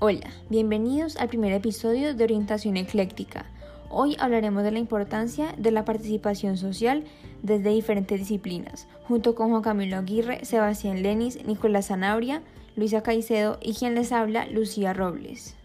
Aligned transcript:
Hola, 0.00 0.30
bienvenidos 0.48 1.16
al 1.16 1.26
primer 1.26 1.52
episodio 1.52 2.14
de 2.14 2.22
Orientación 2.22 2.76
Ecléctica. 2.76 3.46
Hoy 3.90 4.14
hablaremos 4.20 4.62
de 4.62 4.70
la 4.70 4.78
importancia 4.78 5.52
de 5.58 5.72
la 5.72 5.84
participación 5.84 6.56
social 6.56 7.02
desde 7.42 7.70
diferentes 7.70 8.20
disciplinas, 8.20 8.86
junto 9.08 9.34
con 9.34 9.50
Juan 9.50 9.62
Camilo 9.62 9.96
Aguirre, 9.96 10.44
Sebastián 10.44 11.02
Lenis, 11.02 11.44
Nicolás 11.44 11.88
Zanabria, 11.88 12.42
Luisa 12.76 13.02
Caicedo 13.02 13.58
y 13.60 13.74
quien 13.74 13.96
les 13.96 14.12
habla, 14.12 14.46
Lucía 14.46 14.92
Robles. 14.92 15.56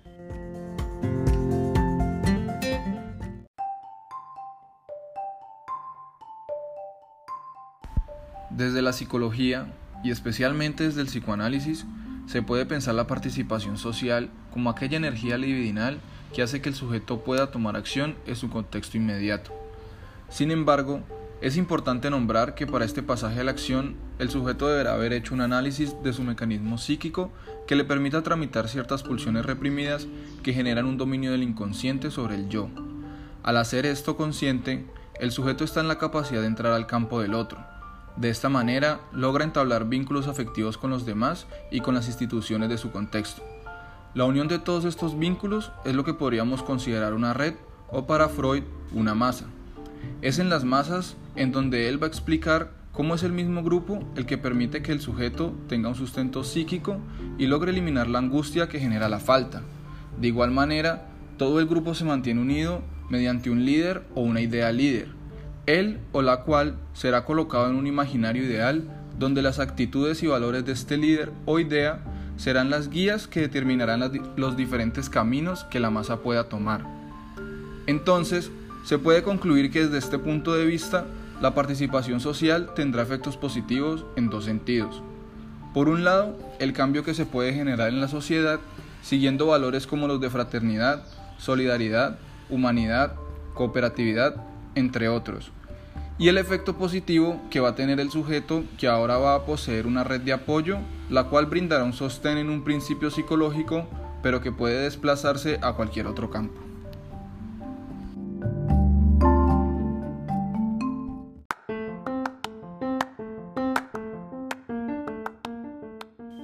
Desde 8.49 8.81
la 8.81 8.93
psicología, 8.93 9.71
y 10.03 10.09
especialmente 10.09 10.85
desde 10.85 11.01
el 11.01 11.07
psicoanálisis, 11.07 11.85
se 12.27 12.41
puede 12.41 12.65
pensar 12.65 12.95
la 12.95 13.07
participación 13.07 13.77
social 13.77 14.29
como 14.51 14.69
aquella 14.69 14.97
energía 14.97 15.37
libidinal 15.37 15.99
que 16.33 16.41
hace 16.41 16.61
que 16.61 16.69
el 16.69 16.75
sujeto 16.75 17.23
pueda 17.23 17.51
tomar 17.51 17.75
acción 17.75 18.15
en 18.25 18.35
su 18.35 18.49
contexto 18.49 18.97
inmediato. 18.97 19.51
Sin 20.29 20.51
embargo, 20.51 21.01
es 21.41 21.57
importante 21.57 22.09
nombrar 22.09 22.55
que 22.55 22.65
para 22.65 22.85
este 22.85 23.03
pasaje 23.03 23.41
a 23.41 23.43
la 23.43 23.51
acción, 23.51 23.95
el 24.17 24.29
sujeto 24.29 24.67
deberá 24.67 24.93
haber 24.93 25.11
hecho 25.11 25.33
un 25.33 25.41
análisis 25.41 25.93
de 26.01 26.13
su 26.13 26.23
mecanismo 26.23 26.77
psíquico 26.77 27.31
que 27.67 27.75
le 27.75 27.83
permita 27.83 28.23
tramitar 28.23 28.69
ciertas 28.69 29.03
pulsiones 29.03 29.45
reprimidas 29.45 30.07
que 30.41 30.53
generan 30.53 30.85
un 30.85 30.97
dominio 30.97 31.31
del 31.31 31.43
inconsciente 31.43 32.11
sobre 32.11 32.35
el 32.35 32.49
yo. 32.49 32.69
Al 33.43 33.57
hacer 33.57 33.85
esto 33.85 34.15
consciente, 34.15 34.85
el 35.19 35.31
sujeto 35.31 35.65
está 35.65 35.81
en 35.81 35.89
la 35.89 35.97
capacidad 35.97 36.41
de 36.41 36.47
entrar 36.47 36.71
al 36.71 36.87
campo 36.87 37.21
del 37.21 37.33
otro, 37.33 37.59
de 38.15 38.29
esta 38.29 38.47
manera, 38.47 38.99
logra 39.11 39.43
entablar 39.43 39.89
vínculos 39.89 40.27
afectivos 40.27 40.77
con 40.77 40.91
los 40.91 41.05
demás 41.05 41.47
y 41.71 41.79
con 41.79 41.95
las 41.95 42.07
instituciones 42.07 42.69
de 42.69 42.77
su 42.77 42.91
contexto. 42.91 43.41
La 44.13 44.25
unión 44.25 44.47
de 44.47 44.59
todos 44.59 44.85
estos 44.85 45.17
vínculos 45.17 45.71
es 45.83 45.95
lo 45.95 46.03
que 46.03 46.13
podríamos 46.13 46.61
considerar 46.61 47.15
una 47.15 47.33
red 47.33 47.55
o 47.89 48.05
para 48.05 48.29
Freud 48.29 48.63
una 48.91 49.15
masa. 49.15 49.47
Es 50.21 50.37
en 50.37 50.49
las 50.49 50.63
masas 50.63 51.15
en 51.35 51.51
donde 51.51 51.89
él 51.89 52.01
va 52.01 52.05
a 52.05 52.09
explicar 52.09 52.71
cómo 52.91 53.15
es 53.15 53.23
el 53.23 53.31
mismo 53.31 53.63
grupo 53.63 54.03
el 54.15 54.27
que 54.27 54.37
permite 54.37 54.83
que 54.83 54.91
el 54.91 55.01
sujeto 55.01 55.51
tenga 55.67 55.89
un 55.89 55.95
sustento 55.95 56.43
psíquico 56.43 56.97
y 57.39 57.47
logre 57.47 57.71
eliminar 57.71 58.07
la 58.07 58.19
angustia 58.19 58.69
que 58.69 58.79
genera 58.79 59.09
la 59.09 59.19
falta. 59.19 59.63
De 60.21 60.27
igual 60.27 60.51
manera, 60.51 61.07
todo 61.37 61.59
el 61.59 61.65
grupo 61.65 61.95
se 61.95 62.05
mantiene 62.05 62.41
unido 62.41 62.83
mediante 63.09 63.49
un 63.49 63.65
líder 63.65 64.03
o 64.13 64.21
una 64.21 64.41
idea 64.41 64.71
líder 64.71 65.22
él 65.65 65.99
o 66.11 66.21
la 66.21 66.41
cual 66.41 66.75
será 66.93 67.25
colocado 67.25 67.69
en 67.69 67.75
un 67.75 67.87
imaginario 67.87 68.43
ideal 68.43 68.83
donde 69.17 69.41
las 69.41 69.59
actitudes 69.59 70.23
y 70.23 70.27
valores 70.27 70.65
de 70.65 70.71
este 70.71 70.97
líder 70.97 71.31
o 71.45 71.59
idea 71.59 71.99
serán 72.37 72.69
las 72.69 72.89
guías 72.89 73.27
que 73.27 73.41
determinarán 73.41 74.03
los 74.35 74.57
diferentes 74.57 75.09
caminos 75.09 75.63
que 75.65 75.79
la 75.79 75.89
masa 75.91 76.17
pueda 76.17 76.45
tomar. 76.45 76.83
Entonces, 77.85 78.51
se 78.85 78.97
puede 78.97 79.23
concluir 79.23 79.71
que 79.71 79.85
desde 79.85 79.99
este 79.99 80.19
punto 80.19 80.53
de 80.53 80.65
vista, 80.65 81.05
la 81.41 81.53
participación 81.53 82.19
social 82.19 82.73
tendrá 82.75 83.03
efectos 83.03 83.37
positivos 83.37 84.05
en 84.15 84.29
dos 84.29 84.45
sentidos. 84.45 85.01
Por 85.73 85.89
un 85.89 86.03
lado, 86.03 86.37
el 86.59 86.73
cambio 86.73 87.03
que 87.03 87.13
se 87.13 87.25
puede 87.25 87.53
generar 87.53 87.89
en 87.89 88.01
la 88.01 88.07
sociedad 88.07 88.59
siguiendo 89.01 89.47
valores 89.47 89.85
como 89.87 90.07
los 90.07 90.21
de 90.21 90.29
fraternidad, 90.29 91.03
solidaridad, 91.37 92.17
humanidad, 92.49 93.13
cooperatividad 93.53 94.35
entre 94.75 95.09
otros. 95.09 95.51
Y 96.17 96.27
el 96.27 96.37
efecto 96.37 96.77
positivo 96.77 97.41
que 97.49 97.59
va 97.59 97.69
a 97.69 97.75
tener 97.75 97.99
el 97.99 98.11
sujeto 98.11 98.63
que 98.77 98.87
ahora 98.87 99.17
va 99.17 99.35
a 99.35 99.45
poseer 99.45 99.87
una 99.87 100.03
red 100.03 100.21
de 100.21 100.33
apoyo, 100.33 100.77
la 101.09 101.25
cual 101.25 101.47
brindará 101.47 101.83
un 101.83 101.93
sostén 101.93 102.37
en 102.37 102.49
un 102.49 102.63
principio 102.63 103.09
psicológico, 103.09 103.87
pero 104.21 104.39
que 104.41 104.51
puede 104.51 104.83
desplazarse 104.83 105.59
a 105.61 105.73
cualquier 105.73 106.07
otro 106.07 106.29
campo. 106.29 106.61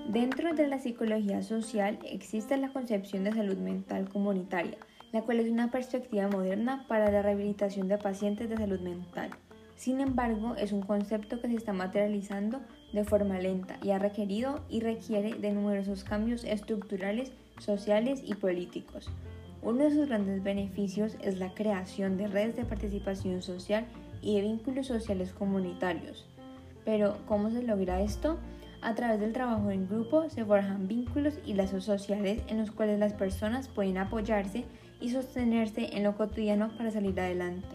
Dentro 0.09 0.53
de 0.55 0.67
la 0.67 0.79
psicología 0.79 1.43
social 1.43 1.99
existe 2.03 2.57
la 2.57 2.73
concepción 2.73 3.23
de 3.23 3.31
salud 3.31 3.57
mental 3.57 4.09
comunitaria, 4.09 4.77
la 5.11 5.21
cual 5.21 5.39
es 5.39 5.49
una 5.49 5.71
perspectiva 5.71 6.27
moderna 6.27 6.85
para 6.87 7.11
la 7.11 7.21
rehabilitación 7.21 7.87
de 7.87 7.97
pacientes 7.97 8.49
de 8.49 8.57
salud 8.57 8.79
mental. 8.79 9.31
Sin 9.75 10.01
embargo, 10.01 10.55
es 10.55 10.73
un 10.73 10.81
concepto 10.81 11.39
que 11.39 11.47
se 11.47 11.55
está 11.55 11.71
materializando 11.71 12.59
de 12.91 13.05
forma 13.05 13.39
lenta 13.39 13.79
y 13.81 13.91
ha 13.91 13.99
requerido 13.99 14.61
y 14.69 14.81
requiere 14.81 15.35
de 15.35 15.51
numerosos 15.51 16.03
cambios 16.03 16.43
estructurales, 16.43 17.31
sociales 17.59 18.21
y 18.25 18.35
políticos. 18.35 19.09
Uno 19.61 19.83
de 19.83 19.91
sus 19.91 20.07
grandes 20.07 20.43
beneficios 20.43 21.15
es 21.21 21.37
la 21.37 21.53
creación 21.53 22.17
de 22.17 22.27
redes 22.27 22.55
de 22.55 22.65
participación 22.65 23.41
social 23.41 23.85
y 24.21 24.35
de 24.35 24.41
vínculos 24.41 24.87
sociales 24.87 25.31
comunitarios. 25.31 26.25
Pero, 26.85 27.17
¿cómo 27.25 27.49
se 27.49 27.63
logra 27.63 28.01
esto? 28.01 28.37
A 28.81 28.95
través 28.95 29.19
del 29.19 29.33
trabajo 29.33 29.71
en 29.71 29.87
grupo 29.87 30.29
se 30.29 30.45
forjan 30.45 30.87
vínculos 30.87 31.35
y 31.45 31.53
lazos 31.53 31.83
sociales 31.83 32.41
en 32.47 32.57
los 32.57 32.71
cuales 32.71 32.99
las 32.99 33.13
personas 33.13 33.67
pueden 33.67 33.97
apoyarse 33.97 34.63
y 34.99 35.09
sostenerse 35.09 35.95
en 35.95 36.03
lo 36.03 36.15
cotidiano 36.15 36.69
para 36.77 36.91
salir 36.91 37.19
adelante. 37.19 37.67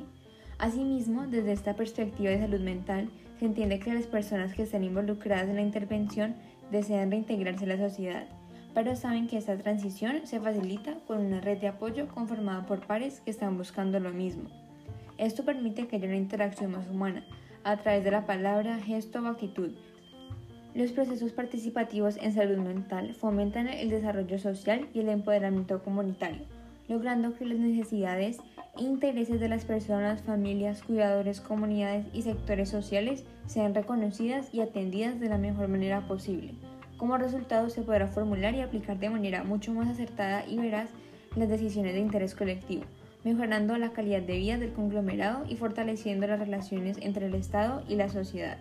Asimismo, 0.59 1.27
desde 1.27 1.53
esta 1.53 1.75
perspectiva 1.75 2.31
de 2.31 2.41
salud 2.41 2.61
mental, 2.61 3.11
se 3.39 3.47
entiende 3.47 3.81
que 3.81 3.93
las 3.93 4.07
personas 4.07 4.55
que 4.55 4.63
están 4.63 4.85
involucradas 4.85 5.49
en 5.49 5.57
la 5.57 5.63
intervención 5.63 6.37
desean 6.71 7.11
reintegrarse 7.11 7.65
a 7.65 7.69
la 7.69 7.77
sociedad, 7.77 8.27
pero 8.75 8.97
saben 8.97 9.27
que 9.27 9.37
esta 9.37 9.57
transición 9.57 10.27
se 10.27 10.41
facilita 10.41 10.95
con 11.07 11.19
una 11.19 11.41
red 11.41 11.59
de 11.59 11.69
apoyo 11.69 12.09
conformada 12.09 12.67
por 12.67 12.87
pares 12.87 13.21
que 13.21 13.31
están 13.31 13.57
buscando 13.57 14.01
lo 14.01 14.11
mismo. 14.11 14.49
Esto 15.19 15.45
permite 15.45 15.87
que 15.87 15.97
haya 15.97 16.07
una 16.07 16.17
interacción 16.17 16.73
más 16.73 16.89
humana, 16.89 17.25
a 17.63 17.77
través 17.79 18.05
de 18.05 18.11
la 18.11 18.27
palabra, 18.27 18.79
gesto 18.79 19.21
o 19.21 19.27
actitud. 19.27 19.73
Los 20.75 20.91
procesos 20.91 21.33
participativos 21.33 22.17
en 22.17 22.33
salud 22.33 22.59
mental 22.59 23.15
fomentan 23.15 23.69
el 23.69 23.91
desarrollo 23.91 24.39
social 24.39 24.89
y 24.93 25.01
el 25.01 25.09
empoderamiento 25.09 25.83
comunitario, 25.83 26.43
logrando 26.89 27.35
que 27.35 27.47
las 27.47 27.59
necesidades 27.59 28.39
e 28.77 28.83
intereses 28.83 29.41
de 29.41 29.49
las 29.49 29.65
personas, 29.65 30.23
familias, 30.23 30.83
cuidadores, 30.83 31.41
comunidades 31.41 32.07
y 32.13 32.23
sectores 32.23 32.69
sociales 32.69 33.25
sean 33.47 33.75
reconocidas 33.75 34.53
y 34.53 34.61
atendidas 34.61 35.21
de 35.21 35.29
la 35.29 35.39
mejor 35.39 35.69
manera 35.69 36.07
posible. 36.07 36.55
Como 36.97 37.17
resultado 37.19 37.71
se 37.71 37.83
podrá 37.83 38.09
formular 38.09 38.55
y 38.55 38.61
aplicar 38.61 38.99
de 38.99 39.11
manera 39.11 39.45
mucho 39.45 39.73
más 39.73 39.89
acertada 39.89 40.47
y 40.47 40.59
veraz 40.59 40.91
las 41.37 41.49
decisiones 41.49 41.95
de 41.95 42.01
interés 42.01 42.35
colectivo, 42.35 42.85
mejorando 43.25 43.77
la 43.79 43.91
calidad 43.91 44.23
de 44.23 44.37
vida 44.37 44.59
del 44.59 44.73
conglomerado 44.73 45.45
y 45.49 45.57
fortaleciendo 45.57 46.27
las 46.27 46.39
relaciones 46.39 46.99
entre 47.01 47.27
el 47.27 47.35
Estado 47.35 47.83
y 47.89 47.97
la 47.97 48.09
sociedad. 48.09 48.59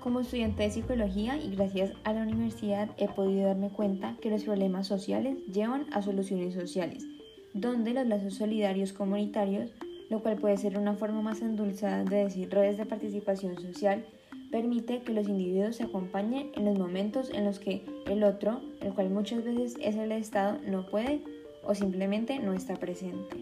Como 0.00 0.20
estudiante 0.20 0.62
de 0.62 0.70
psicología 0.70 1.38
y 1.38 1.54
gracias 1.54 1.92
a 2.04 2.12
la 2.12 2.22
universidad 2.22 2.90
he 2.98 3.08
podido 3.08 3.46
darme 3.46 3.70
cuenta 3.70 4.16
que 4.20 4.30
los 4.30 4.44
problemas 4.44 4.86
sociales 4.86 5.38
llevan 5.46 5.86
a 5.92 6.02
soluciones 6.02 6.52
sociales 6.52 7.06
donde 7.54 7.94
los 7.94 8.06
lazos 8.06 8.34
solidarios 8.34 8.92
comunitarios, 8.92 9.70
lo 10.10 10.20
cual 10.20 10.36
puede 10.36 10.58
ser 10.58 10.76
una 10.76 10.94
forma 10.94 11.22
más 11.22 11.40
endulzada 11.40 12.04
de 12.04 12.24
decir 12.24 12.50
redes 12.50 12.76
de 12.76 12.84
participación 12.84 13.58
social, 13.58 14.04
permite 14.50 15.02
que 15.02 15.12
los 15.12 15.28
individuos 15.28 15.76
se 15.76 15.84
acompañen 15.84 16.50
en 16.54 16.64
los 16.64 16.78
momentos 16.78 17.30
en 17.30 17.44
los 17.44 17.58
que 17.58 17.84
el 18.06 18.22
otro, 18.24 18.60
el 18.80 18.92
cual 18.92 19.10
muchas 19.10 19.44
veces 19.44 19.76
es 19.80 19.96
el 19.96 20.12
Estado, 20.12 20.58
no 20.66 20.86
puede 20.86 21.22
o 21.64 21.74
simplemente 21.74 22.38
no 22.40 22.52
está 22.52 22.74
presente. 22.74 23.36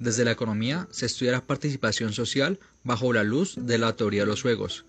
Desde 0.00 0.24
la 0.24 0.30
economía 0.30 0.86
se 0.90 1.06
estudia 1.06 1.32
la 1.32 1.44
participación 1.44 2.12
social 2.12 2.60
bajo 2.84 3.12
la 3.12 3.24
luz 3.24 3.54
de 3.56 3.78
la 3.78 3.96
teoría 3.96 4.22
de 4.22 4.26
los 4.26 4.42
juegos, 4.42 4.84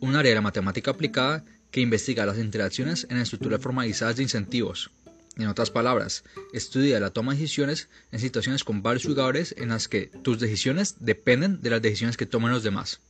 un 0.00 0.14
área 0.14 0.30
de 0.30 0.36
la 0.36 0.40
matemática 0.40 0.92
aplicada 0.92 1.44
que 1.72 1.80
investiga 1.80 2.26
las 2.26 2.38
interacciones 2.38 3.06
en 3.10 3.16
estructuras 3.16 3.60
formalizadas 3.60 4.16
de 4.16 4.22
incentivos. 4.22 4.90
En 5.36 5.48
otras 5.48 5.70
palabras, 5.70 6.24
estudia 6.52 7.00
la 7.00 7.10
toma 7.10 7.32
de 7.32 7.40
decisiones 7.40 7.88
en 8.12 8.20
situaciones 8.20 8.62
con 8.62 8.82
varios 8.82 9.04
jugadores 9.04 9.54
en 9.58 9.70
las 9.70 9.88
que 9.88 10.10
tus 10.22 10.38
decisiones 10.38 10.96
dependen 11.00 11.60
de 11.62 11.70
las 11.70 11.82
decisiones 11.82 12.16
que 12.16 12.26
toman 12.26 12.52
los 12.52 12.62
demás. 12.62 13.00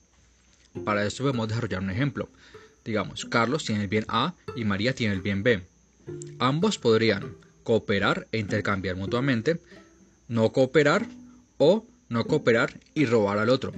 Para 0.84 1.04
esto 1.04 1.24
podemos 1.24 1.48
desarrollar 1.48 1.82
un 1.82 1.90
ejemplo. 1.90 2.28
Digamos, 2.84 3.24
Carlos 3.26 3.64
tiene 3.64 3.82
el 3.82 3.88
bien 3.88 4.06
A 4.08 4.34
y 4.56 4.64
María 4.64 4.94
tiene 4.94 5.14
el 5.14 5.20
bien 5.20 5.42
B. 5.42 5.62
Ambos 6.38 6.78
podrían 6.78 7.34
cooperar 7.64 8.28
e 8.32 8.38
intercambiar 8.38 8.96
mutuamente, 8.96 9.60
no 10.28 10.50
cooperar 10.52 11.06
o 11.64 11.86
no 12.08 12.24
cooperar 12.24 12.80
y 12.92 13.06
robar 13.06 13.38
al 13.38 13.48
otro. 13.48 13.72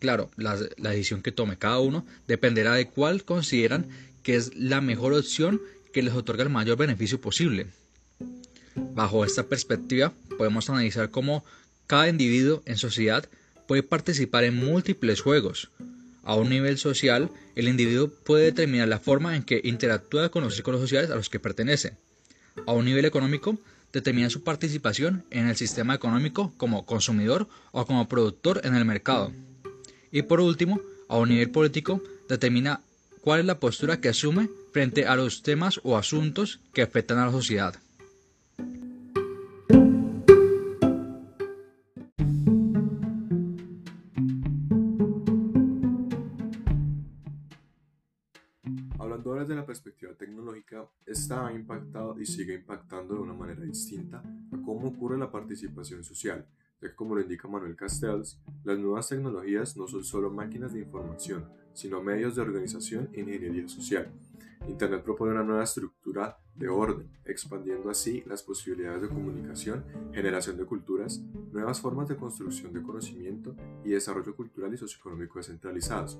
Claro, 0.00 0.30
la, 0.36 0.56
decisión 0.56 1.22
que 1.22 1.30
tome 1.30 1.56
cada 1.56 1.78
uno 1.78 2.04
dependerá 2.26 2.74
de 2.74 2.88
cuál 2.88 3.22
consideran 3.22 3.86
que 4.24 4.34
es 4.34 4.52
la 4.56 4.80
mejor 4.80 5.12
opción 5.12 5.62
que 5.92 6.02
les 6.02 6.14
otorga 6.14 6.42
el 6.42 6.50
mayor 6.50 6.76
beneficio 6.76 7.20
posible. 7.20 7.68
Bajo 8.74 9.24
esta 9.24 9.44
perspectiva, 9.44 10.12
podemos 10.36 10.68
analizar 10.68 11.10
cómo 11.10 11.44
cada 11.86 12.08
individuo 12.08 12.62
en 12.66 12.78
sociedad 12.78 13.28
puede 13.68 13.84
participar 13.84 14.42
en 14.42 14.56
múltiples 14.56 15.20
juegos. 15.20 15.70
A 16.24 16.34
un 16.34 16.50
nivel 16.50 16.78
social, 16.78 17.30
el 17.54 17.68
individuo 17.68 18.10
puede 18.10 18.46
determinar 18.46 18.88
la 18.88 18.98
forma 18.98 19.36
en 19.36 19.44
que 19.44 19.60
interactúa 19.62 20.30
con 20.30 20.42
los 20.42 20.56
círculos 20.56 20.80
sociales 20.80 21.10
a 21.10 21.14
los 21.14 21.30
que 21.30 21.38
pertenece. 21.38 21.96
A 22.66 22.72
un 22.72 22.84
nivel 22.84 23.04
económico, 23.04 23.56
determina 23.96 24.28
su 24.28 24.44
participación 24.44 25.24
en 25.30 25.48
el 25.48 25.56
sistema 25.56 25.94
económico 25.94 26.52
como 26.58 26.84
consumidor 26.84 27.48
o 27.72 27.86
como 27.86 28.10
productor 28.10 28.60
en 28.62 28.74
el 28.74 28.84
mercado. 28.84 29.32
Y 30.12 30.20
por 30.20 30.42
último, 30.42 30.82
a 31.08 31.16
un 31.16 31.30
nivel 31.30 31.50
político, 31.50 32.02
determina 32.28 32.82
cuál 33.22 33.40
es 33.40 33.46
la 33.46 33.58
postura 33.58 33.98
que 33.98 34.10
asume 34.10 34.50
frente 34.70 35.06
a 35.06 35.16
los 35.16 35.42
temas 35.42 35.80
o 35.82 35.96
asuntos 35.96 36.60
que 36.74 36.82
afectan 36.82 37.16
a 37.16 37.24
la 37.24 37.32
sociedad. 37.32 37.80
Hablando 49.06 49.30
ahora 49.30 49.44
de 49.44 49.54
la 49.54 49.64
perspectiva 49.64 50.14
tecnológica, 50.14 50.84
esta 51.06 51.46
ha 51.46 51.52
impactado 51.52 52.20
y 52.20 52.26
sigue 52.26 52.54
impactando 52.54 53.14
de 53.14 53.20
una 53.20 53.34
manera 53.34 53.60
distinta 53.60 54.18
a 54.18 54.56
cómo 54.64 54.88
ocurre 54.88 55.16
la 55.16 55.30
participación 55.30 56.02
social, 56.02 56.44
ya 56.82 56.88
que 56.88 56.94
como 56.96 57.14
lo 57.14 57.20
indica 57.20 57.46
Manuel 57.46 57.76
Castells, 57.76 58.40
las 58.64 58.76
nuevas 58.80 59.08
tecnologías 59.08 59.76
no 59.76 59.86
son 59.86 60.02
solo 60.02 60.28
máquinas 60.32 60.72
de 60.72 60.80
información, 60.80 61.48
sino 61.76 62.02
medios 62.02 62.34
de 62.34 62.42
organización 62.42 63.08
e 63.12 63.20
ingeniería 63.20 63.68
social. 63.68 64.10
Internet 64.66 65.02
propone 65.02 65.32
una 65.32 65.44
nueva 65.44 65.62
estructura 65.62 66.38
de 66.56 66.68
orden, 66.68 67.08
expandiendo 67.24 67.90
así 67.90 68.24
las 68.26 68.42
posibilidades 68.42 69.02
de 69.02 69.08
comunicación, 69.08 69.84
generación 70.12 70.56
de 70.56 70.64
culturas, 70.64 71.20
nuevas 71.52 71.80
formas 71.80 72.08
de 72.08 72.16
construcción 72.16 72.72
de 72.72 72.82
conocimiento 72.82 73.54
y 73.84 73.90
desarrollo 73.90 74.34
cultural 74.34 74.72
y 74.74 74.78
socioeconómico 74.78 75.38
descentralizados. 75.38 76.18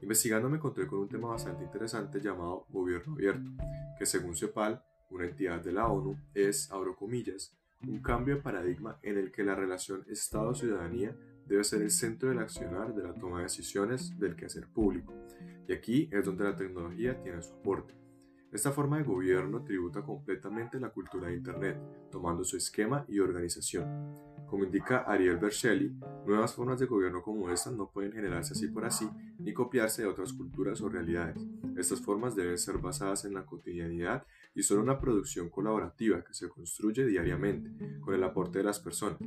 Investigando 0.00 0.48
me 0.48 0.56
encontré 0.56 0.86
con 0.86 1.00
un 1.00 1.08
tema 1.08 1.28
bastante 1.28 1.64
interesante 1.64 2.20
llamado 2.20 2.66
gobierno 2.70 3.14
abierto, 3.14 3.50
que 3.98 4.06
según 4.06 4.34
CEPAL, 4.34 4.82
una 5.10 5.26
entidad 5.26 5.60
de 5.62 5.72
la 5.72 5.86
ONU, 5.86 6.18
es, 6.34 6.70
abro 6.72 6.96
comillas, 6.96 7.56
un 7.88 8.00
cambio 8.00 8.36
de 8.36 8.42
paradigma 8.42 8.98
en 9.02 9.18
el 9.18 9.30
que 9.30 9.44
la 9.44 9.54
relación 9.54 10.04
Estado-ciudadanía 10.08 11.16
debe 11.46 11.64
ser 11.64 11.82
el 11.82 11.90
centro 11.90 12.28
del 12.28 12.38
accionar 12.38 12.94
de 12.94 13.02
la 13.02 13.14
toma 13.14 13.38
de 13.38 13.44
decisiones 13.44 14.18
del 14.18 14.36
quehacer 14.36 14.66
público. 14.66 15.14
Y 15.68 15.72
aquí 15.72 16.08
es 16.12 16.24
donde 16.24 16.44
la 16.44 16.56
tecnología 16.56 17.20
tiene 17.22 17.42
su 17.42 17.54
aporte. 17.54 18.03
Esta 18.54 18.70
forma 18.70 18.98
de 18.98 19.02
gobierno 19.02 19.64
tributa 19.64 20.02
completamente 20.02 20.78
la 20.78 20.90
cultura 20.90 21.26
de 21.26 21.34
Internet, 21.34 21.76
tomando 22.08 22.44
su 22.44 22.56
esquema 22.56 23.04
y 23.08 23.18
organización. 23.18 24.14
Como 24.46 24.62
indica 24.62 24.98
Ariel 24.98 25.38
Berchelli, 25.38 25.92
nuevas 26.24 26.54
formas 26.54 26.78
de 26.78 26.86
gobierno 26.86 27.20
como 27.20 27.50
esta 27.50 27.72
no 27.72 27.90
pueden 27.90 28.12
generarse 28.12 28.52
así 28.52 28.68
por 28.68 28.84
así 28.84 29.10
ni 29.40 29.52
copiarse 29.52 30.02
de 30.02 30.08
otras 30.08 30.32
culturas 30.32 30.80
o 30.82 30.88
realidades. 30.88 31.44
Estas 31.76 32.00
formas 32.00 32.36
deben 32.36 32.56
ser 32.56 32.78
basadas 32.78 33.24
en 33.24 33.34
la 33.34 33.44
cotidianidad 33.44 34.24
y 34.54 34.62
son 34.62 34.78
una 34.78 35.00
producción 35.00 35.50
colaborativa 35.50 36.22
que 36.22 36.32
se 36.32 36.48
construye 36.48 37.04
diariamente 37.06 37.98
con 38.02 38.14
el 38.14 38.22
aporte 38.22 38.58
de 38.58 38.64
las 38.64 38.78
personas, 38.78 39.18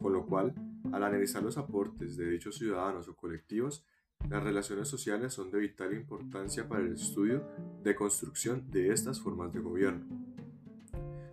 con 0.00 0.12
lo 0.12 0.24
cual, 0.24 0.54
al 0.92 1.02
analizar 1.02 1.42
los 1.42 1.58
aportes 1.58 2.16
de 2.16 2.30
dichos 2.30 2.56
ciudadanos 2.56 3.08
o 3.08 3.16
colectivos, 3.16 3.84
las 4.28 4.42
relaciones 4.42 4.88
sociales 4.88 5.32
son 5.32 5.50
de 5.50 5.58
vital 5.58 5.94
importancia 5.94 6.68
para 6.68 6.82
el 6.82 6.92
estudio 6.92 7.48
de 7.82 7.94
construcción 7.94 8.70
de 8.70 8.92
estas 8.92 9.20
formas 9.20 9.52
de 9.52 9.60
gobierno. 9.60 10.06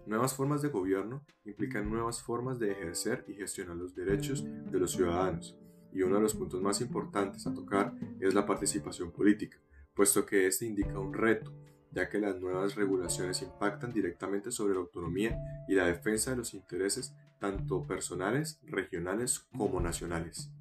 Nuevas 0.05 0.35
formas 0.35 0.61
de 0.61 0.69
gobierno 0.69 1.25
implican 1.45 1.89
nuevas 1.89 2.21
formas 2.21 2.59
de 2.59 2.71
ejercer 2.71 3.25
y 3.27 3.33
gestionar 3.33 3.75
los 3.75 3.95
derechos 3.95 4.45
de 4.45 4.79
los 4.79 4.91
ciudadanos, 4.91 5.57
y 5.91 6.03
uno 6.03 6.15
de 6.15 6.21
los 6.21 6.35
puntos 6.35 6.61
más 6.61 6.79
importantes 6.79 7.45
a 7.47 7.53
tocar 7.53 7.93
es 8.19 8.33
la 8.33 8.45
participación 8.45 9.11
política, 9.11 9.57
puesto 9.93 10.25
que 10.25 10.47
este 10.47 10.65
indica 10.65 10.99
un 10.99 11.13
reto, 11.13 11.51
ya 11.91 12.07
que 12.07 12.19
las 12.19 12.39
nuevas 12.39 12.75
regulaciones 12.75 13.41
impactan 13.41 13.91
directamente 13.91 14.51
sobre 14.51 14.73
la 14.73 14.81
autonomía 14.81 15.37
y 15.67 15.73
la 15.73 15.85
defensa 15.85 16.31
de 16.31 16.37
los 16.37 16.53
intereses 16.53 17.13
tanto 17.39 17.85
personales, 17.87 18.59
regionales 18.63 19.39
como 19.39 19.79
nacionales. 19.81 20.51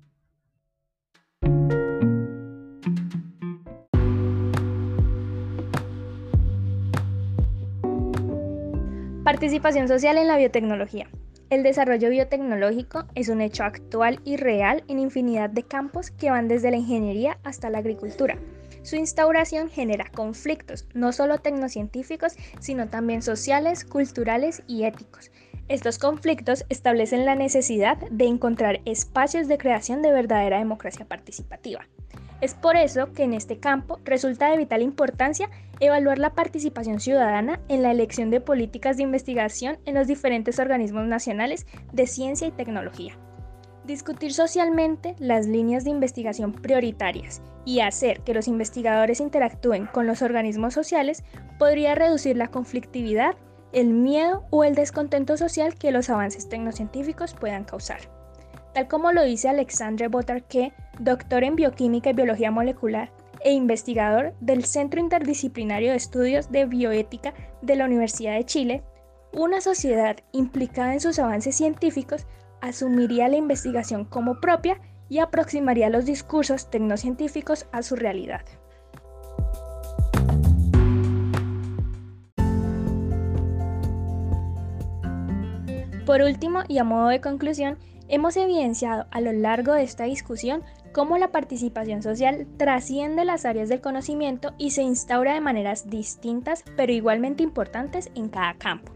Participación 9.24 9.88
social 9.88 10.18
en 10.18 10.26
la 10.26 10.36
biotecnología. 10.36 11.08
El 11.48 11.62
desarrollo 11.62 12.10
biotecnológico 12.10 13.06
es 13.14 13.30
un 13.30 13.40
hecho 13.40 13.64
actual 13.64 14.20
y 14.22 14.36
real 14.36 14.84
en 14.86 14.98
infinidad 14.98 15.48
de 15.48 15.62
campos 15.62 16.10
que 16.10 16.30
van 16.30 16.46
desde 16.46 16.70
la 16.70 16.76
ingeniería 16.76 17.38
hasta 17.42 17.70
la 17.70 17.78
agricultura. 17.78 18.36
Su 18.82 18.96
instauración 18.96 19.70
genera 19.70 20.10
conflictos, 20.14 20.86
no 20.92 21.10
solo 21.12 21.38
tecnocientíficos, 21.38 22.34
sino 22.60 22.90
también 22.90 23.22
sociales, 23.22 23.86
culturales 23.86 24.62
y 24.66 24.84
éticos. 24.84 25.30
Estos 25.68 25.98
conflictos 25.98 26.66
establecen 26.68 27.24
la 27.24 27.34
necesidad 27.34 27.96
de 28.10 28.26
encontrar 28.26 28.82
espacios 28.84 29.48
de 29.48 29.56
creación 29.56 30.02
de 30.02 30.12
verdadera 30.12 30.58
democracia 30.58 31.06
participativa. 31.06 31.86
Es 32.44 32.52
por 32.52 32.76
eso 32.76 33.11
que 33.14 33.23
en 33.23 33.32
este 33.32 33.58
campo 33.58 34.00
resulta 34.05 34.50
de 34.50 34.58
vital 34.58 34.82
importancia 34.82 35.49
evaluar 35.81 36.19
la 36.19 36.35
participación 36.35 37.00
ciudadana 37.00 37.58
en 37.69 37.82
la 37.82 37.91
elección 37.91 38.29
de 38.29 38.43
políticas 38.43 38.99
de 38.99 39.02
investigación 39.05 39.79
en 39.87 39.94
los 39.94 40.08
diferentes 40.08 40.58
organismos 40.58 41.06
nacionales 41.06 41.67
de 41.94 42.06
ciencia 42.06 42.46
y 42.46 42.50
tecnología. 42.50 43.19
Discutir 43.87 44.35
socialmente 44.35 45.17
las 45.19 45.46
líneas 45.46 45.85
de 45.85 45.91
investigación 45.93 46.52
prioritarias 46.52 47.41
y 47.64 47.81
hacer 47.81 48.20
que 48.20 48.35
los 48.35 48.46
investigadores 48.46 49.20
interactúen 49.20 49.87
con 49.87 50.06
los 50.06 50.20
organismos 50.20 50.75
sociales 50.75 51.25
podría 51.58 51.94
reducir 51.94 52.37
la 52.37 52.49
conflictividad, 52.49 53.37
el 53.73 53.94
miedo 53.94 54.44
o 54.50 54.64
el 54.64 54.75
descontento 54.75 55.38
social 55.38 55.76
que 55.76 55.93
los 55.93 56.11
avances 56.11 56.46
tecnocientíficos 56.50 57.32
puedan 57.32 57.64
causar 57.64 58.00
tal 58.75 58.88
como 58.88 59.12
lo 59.12 59.23
dice 59.23 59.49
Alexandre 59.49 60.08
Botarque, 60.08 60.75
doctor 60.99 61.44
en 61.44 61.56
bioquímica 61.56 62.11
y 62.11 62.14
biología 62.14 62.50
molecular 62.50 63.11
e 63.41 63.52
investigador 63.52 64.35
del 64.41 64.64
Centro 64.64 65.00
Interdisciplinario 65.00 65.91
de 65.91 65.96
Estudios 65.96 66.50
de 66.50 66.64
Bioética 66.64 67.35
de 67.62 67.76
la 67.76 67.85
Universidad 67.85 68.35
de 68.35 68.44
Chile, 68.44 68.82
una 69.32 69.61
sociedad 69.61 70.17
implicada 70.32 70.93
en 70.93 71.00
sus 71.00 71.19
avances 71.19 71.56
científicos 71.56 72.26
asumiría 72.61 73.29
la 73.29 73.36
investigación 73.36 74.05
como 74.05 74.41
propia 74.41 74.81
y 75.08 75.19
aproximaría 75.19 75.91
los 75.91 76.06
discursos 76.06 76.70
tecnocientíficos 76.70 77.67
a 77.72 77.82
su 77.82 77.96
realidad. 77.96 78.43
Por 86.06 86.22
último, 86.22 86.60
y 86.69 86.79
a 86.79 86.84
modo 86.84 87.08
de 87.08 87.20
conclusión, 87.20 87.79
Hemos 88.08 88.36
evidenciado 88.36 89.06
a 89.10 89.20
lo 89.20 89.32
largo 89.32 89.72
de 89.72 89.82
esta 89.82 90.05
discusión 90.05 90.63
cómo 90.94 91.19
la 91.19 91.32
participación 91.32 92.03
social 92.03 92.46
trasciende 92.56 93.24
las 93.24 93.44
áreas 93.44 93.69
del 93.69 93.81
conocimiento 93.81 94.55
y 94.56 94.70
se 94.70 94.82
instaura 94.82 95.34
de 95.34 95.41
maneras 95.41 95.91
distintas 95.91 96.65
pero 96.77 96.93
igualmente 96.93 97.43
importantes 97.43 98.10
en 98.15 98.29
cada 98.29 98.55
campo. 98.55 98.93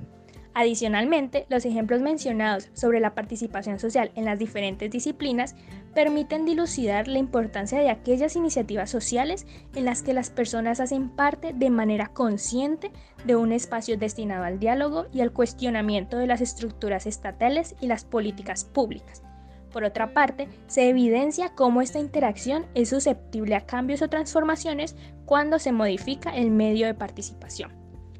Adicionalmente, 0.54 1.46
los 1.50 1.64
ejemplos 1.64 2.00
mencionados 2.00 2.70
sobre 2.72 3.00
la 3.00 3.14
participación 3.14 3.78
social 3.78 4.10
en 4.14 4.24
las 4.24 4.38
diferentes 4.38 4.90
disciplinas 4.90 5.54
permiten 5.94 6.44
dilucidar 6.44 7.08
la 7.08 7.18
importancia 7.18 7.80
de 7.80 7.90
aquellas 7.90 8.36
iniciativas 8.36 8.90
sociales 8.90 9.46
en 9.74 9.84
las 9.84 10.02
que 10.02 10.14
las 10.14 10.30
personas 10.30 10.80
hacen 10.80 11.10
parte 11.10 11.52
de 11.52 11.70
manera 11.70 12.08
consciente 12.08 12.92
de 13.24 13.36
un 13.36 13.52
espacio 13.52 13.98
destinado 13.98 14.44
al 14.44 14.58
diálogo 14.58 15.06
y 15.12 15.20
al 15.20 15.32
cuestionamiento 15.32 16.16
de 16.16 16.26
las 16.26 16.40
estructuras 16.40 17.06
estatales 17.06 17.74
y 17.80 17.86
las 17.86 18.04
políticas 18.04 18.64
públicas. 18.64 19.22
Por 19.72 19.84
otra 19.84 20.14
parte, 20.14 20.48
se 20.66 20.88
evidencia 20.88 21.54
cómo 21.54 21.82
esta 21.82 21.98
interacción 21.98 22.66
es 22.74 22.88
susceptible 22.88 23.54
a 23.54 23.66
cambios 23.66 24.02
o 24.02 24.08
transformaciones 24.08 24.96
cuando 25.24 25.58
se 25.58 25.72
modifica 25.72 26.34
el 26.34 26.50
medio 26.50 26.86
de 26.86 26.94
participación. 26.94 27.72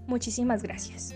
Muchísimas 0.07 0.63
gracias. 0.63 1.15